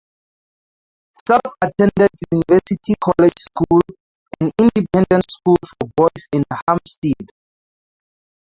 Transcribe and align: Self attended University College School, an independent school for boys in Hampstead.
Self 1.27 1.53
attended 1.61 2.09
University 2.31 2.95
College 2.99 3.37
School, 3.37 3.81
an 4.39 4.49
independent 4.57 5.29
school 5.29 5.57
for 5.63 5.87
boys 5.95 6.25
in 6.33 6.41
Hampstead. 6.67 7.29